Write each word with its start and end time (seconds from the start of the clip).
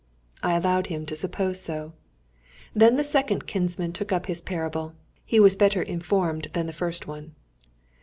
I 0.41 0.55
allowed 0.55 0.87
him 0.87 1.05
to 1.05 1.15
suppose 1.15 1.61
so. 1.61 1.93
Then 2.73 2.97
the 2.97 3.03
second 3.03 3.45
kinsman 3.45 3.93
took 3.93 4.11
up 4.11 4.25
his 4.25 4.41
parable. 4.41 4.95
He 5.25 5.39
was 5.39 5.55
better 5.55 5.83
informed 5.83 6.47
than 6.53 6.65
the 6.65 6.73
first 6.73 7.05
one. 7.05 7.35